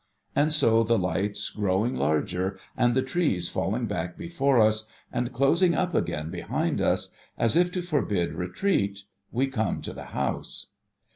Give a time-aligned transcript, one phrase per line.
[0.35, 5.75] And so, the lights growing larger, and the trees falling back before us, and closing
[5.75, 9.01] up again behind us, as if to forbid retreat,
[9.31, 10.69] we come to the house.